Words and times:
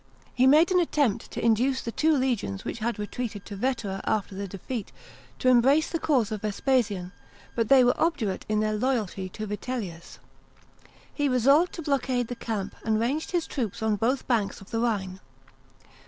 He 0.33 0.47
made 0.47 0.71
an 0.71 0.79
attempt 0.79 1.29
to 1.29 1.45
induce 1.45 1.83
the 1.83 1.91
two 1.91 2.17
legions 2.17 2.65
which 2.65 2.79
had 2.79 2.97
retreated 2.97 3.45
to 3.45 3.55
Vetera 3.55 4.01
after 4.07 4.33
tha 4.33 4.47
defeat 4.47 4.91
to 5.37 5.47
embrace 5.47 5.91
the 5.91 5.99
cause 5.99 6.31
of 6.31 6.41
Vespasian, 6.41 7.11
but 7.55 7.69
they 7.69 7.83
were 7.83 7.93
obdurate 8.01 8.43
in 8.49 8.61
their 8.61 8.73
loyalty 8.73 9.29
to 9.29 9.45
Vitellius. 9.45 10.17
He 11.13 11.29
resolved 11.29 11.71
to 11.73 11.83
blockade 11.83 12.29
the 12.29 12.35
camp, 12.35 12.75
and 12.83 12.99
ranged 12.99 13.29
his 13.29 13.45
troops 13.45 13.83
on 13.83 13.95
both 13.95 14.27
banks 14.27 14.59
of 14.59 14.71
the 14.71 14.79
Rhine. 14.79 15.19